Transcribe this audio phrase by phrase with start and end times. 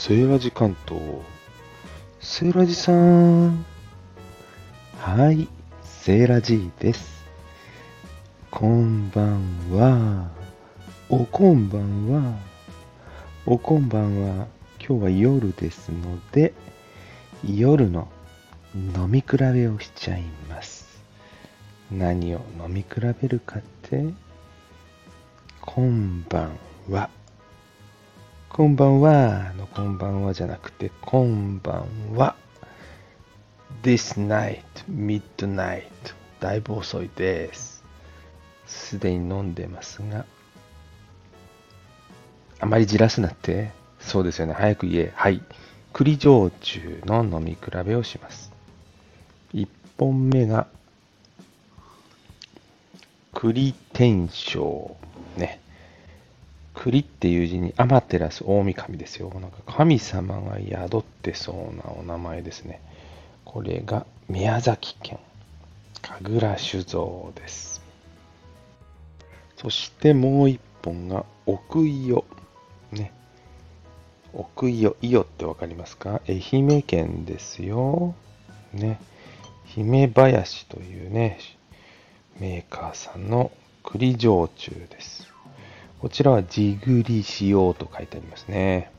[0.00, 1.02] セーラジ関東。
[2.20, 3.66] セーラジさん。
[4.96, 5.48] はい、
[5.82, 7.24] セーラジです。
[8.48, 10.30] こんばんは。
[11.10, 12.38] おこんばんは。
[13.44, 14.46] おこんばんは。
[14.78, 16.54] 今日は夜ですので、
[17.44, 18.06] 夜の
[18.76, 20.86] 飲み比べをしちゃいます。
[21.90, 24.04] 何を飲み比べるかって、
[25.60, 27.10] こんばんは。
[28.50, 32.34] こんばんはのこんばんはじゃなくて、こんばんは。
[33.82, 35.84] This night, midnight.
[36.40, 37.84] だいぶ遅いです。
[38.66, 40.24] すでに飲んでますが。
[42.58, 43.70] あまりじらすなって。
[44.00, 44.54] そうですよね。
[44.54, 45.12] 早く言え。
[45.14, 45.40] はい。
[45.92, 48.50] 栗焼酎の飲み比べをします。
[49.54, 49.68] 1
[49.98, 50.66] 本目が、
[53.34, 54.96] 栗天正。
[55.36, 55.60] ね。
[56.80, 59.32] 栗っていう字にアマテラス大神ですよ。
[59.40, 62.80] なんか神様が宿ってそうなお名前ですね。
[63.44, 65.18] これが宮崎県
[66.02, 67.82] 神楽酒造です。
[69.56, 72.24] そしてもう一本が奥伊予。
[72.92, 73.12] ね。
[74.32, 76.20] 奥伊予、伊予ってわかりますか？
[76.28, 78.14] 愛媛県ですよ。
[78.72, 79.00] ね。
[79.64, 81.38] 姫林というね、
[82.38, 83.50] メーカーさんの
[83.82, 85.27] 栗焼酎です。
[86.00, 88.92] こちらは地栗使用と書いてありますね。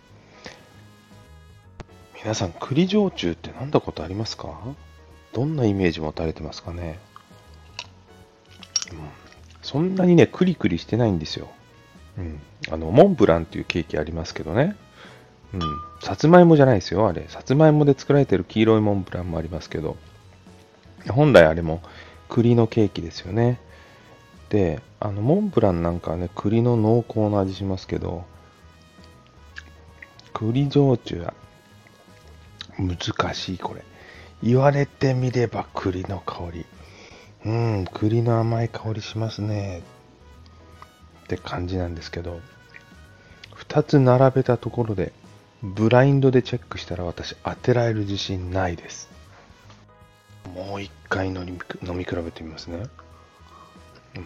[2.22, 4.60] 皆さん、栗焼酎って飲んだことありますか？
[5.32, 7.00] どんなイメージ持たれてますかね、
[8.92, 8.98] うん、
[9.62, 11.48] そんなにね、クリクリしてないんですよ。
[12.18, 12.42] うん。
[12.70, 14.76] あの、モンブランっていうケーキありますけどね。
[15.54, 15.62] うん。
[16.02, 17.26] さつまいもじゃないですよ、あれ。
[17.30, 19.96] さつまいもで作られてる黄色いモンブランもありますけど。
[21.10, 21.82] 本来あれも
[22.28, 23.62] 栗のケーキですよね。
[24.50, 28.26] で、あの、モンブランなんかはね、栗の濃厚な味しますけど、
[30.34, 31.34] 栗焼酎は
[32.78, 33.84] 難しい、これ。
[34.42, 36.66] 言われてみれば栗の香り。
[37.46, 39.82] うん、栗の甘い香りしますね。
[41.24, 42.40] って感じなんですけど、
[43.54, 45.14] 二つ並べたところで、
[45.62, 49.10] ブラインドでチェックしたら私当てられる自信ないです。
[50.56, 52.84] もう一回飲み飲み比べてみますね。
[54.16, 54.26] うん、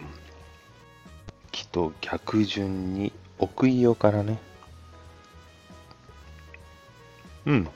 [1.50, 4.38] 木と逆順に奥伊予からね。
[7.46, 7.68] うん。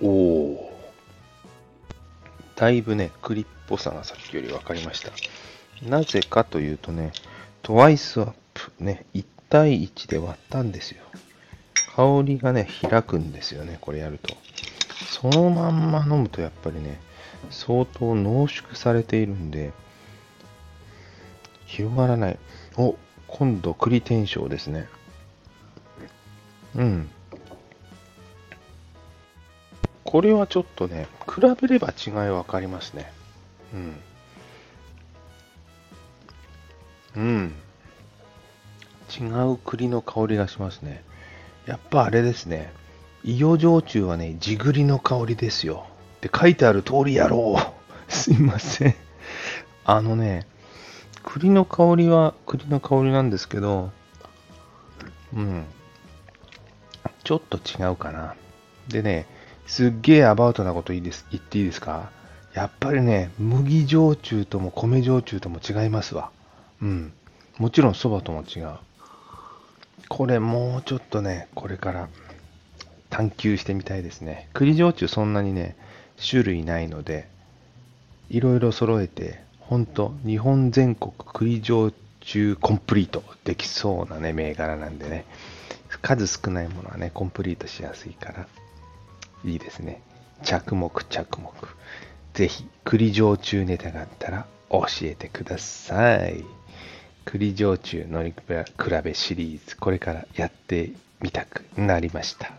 [0.00, 0.78] おお。
[2.56, 5.10] だいぶね、栗っぽさがさっきより分かりました。
[5.82, 7.12] なぜかというとね、
[7.62, 11.02] トワイスアップ、ね、1対1で割ったんですよ。
[11.96, 14.36] 香りがね、開くんですよね、これやると。
[15.08, 17.00] そのまんま飲むとやっぱりね、
[17.50, 19.72] 相当濃縮されているんで、
[21.74, 22.38] 広がらない。
[22.76, 22.96] お、
[23.26, 24.86] 今度栗天正ですね。
[26.76, 27.10] うん。
[30.04, 33.12] これはちょっとね、比べれば違い分かりますね。
[33.72, 33.96] うん。
[37.16, 37.54] うん。
[39.10, 41.02] 違う栗の香りがしますね。
[41.66, 42.72] やっぱあれですね。
[43.24, 45.86] 伊予焼酎はね、地栗の香りですよ。
[46.18, 48.12] って書いてある通りやろう。
[48.12, 48.94] すいません。
[49.84, 50.46] あのね、
[51.24, 53.90] 栗の香りは栗の香りなんですけど、
[55.34, 55.64] うん。
[57.24, 58.34] ちょっと違うかな。
[58.88, 59.26] でね、
[59.66, 62.10] すっげえアバウトなこといいです言っていいですか？
[62.52, 66.30] やっぱりね、麦焼酎とも米焼酎とも違いますわ。
[66.82, 67.12] うん。
[67.58, 68.76] もちろん蕎麦とも違う。
[70.08, 72.08] これもうちょっとね、これから
[73.10, 74.50] 探求してみたいですね。
[74.52, 75.76] 栗焼酎そんなにね、
[76.18, 77.28] 種類ないので、
[78.28, 85.24] いろいろ揃えて、ほんと、日本全国栗焼酎コンプリートできそうなね、銘柄なんでね、
[86.02, 88.46] 数少ないものはね、コンプリートしやすいから、
[89.44, 90.02] いいですね。
[90.42, 91.50] 着目着目。
[92.34, 96.44] ぜひ、栗焼酎ネタがあったら教えてください。
[97.24, 98.42] 栗焼酎乗り比
[99.02, 102.52] べシリーズ、これからやってみたくなりました。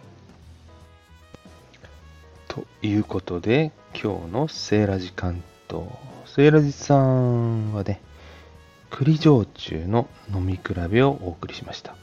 [2.48, 5.84] ということで、今日のセーラジ関東。
[6.36, 8.02] セーラジさんはね、
[8.90, 11.96] 栗焼酎の飲み比べをお送りしました。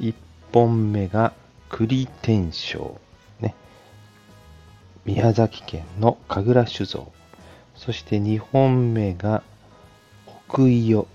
[0.00, 0.12] 1
[0.52, 1.32] 本目が
[1.68, 3.00] 栗天正。
[3.38, 3.54] ね。
[5.04, 7.12] 宮崎県の神楽酒造。
[7.76, 9.44] そして2本目が
[10.26, 11.06] 奥伊予。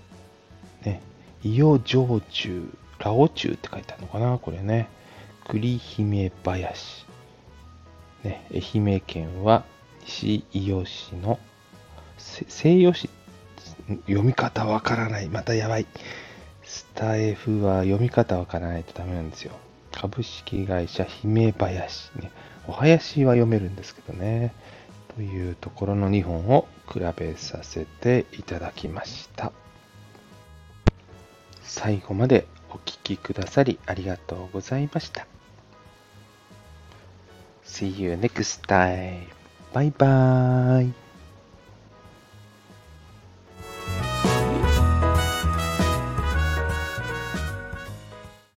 [0.82, 1.02] ね。
[1.42, 2.70] 伊予焼酎。
[3.00, 4.88] ラオ酎って書いてあるのかなこれね。
[5.46, 7.04] 栗姫林。
[8.24, 9.66] ね、愛媛県は
[10.06, 11.38] 西伊予市の
[12.18, 13.10] 西予市
[14.06, 15.86] 読み方わからないまたやばい
[16.64, 19.52] スタエフは読み方わからないとダメなんですよ
[19.96, 22.30] 株式会社姫林、ね。
[22.68, 24.52] お囃子は読めるんですけどね。
[25.16, 29.52] というところの2本を比べさせていただきました。
[31.62, 35.26] 最後までお聴きくださりありがとうございました。
[37.64, 39.28] See you next time.
[39.72, 41.05] Bye bye.